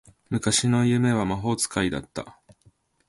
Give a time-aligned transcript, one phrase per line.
[0.31, 2.41] 昔の夢は魔法使いだった